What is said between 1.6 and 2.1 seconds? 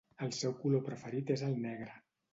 negre.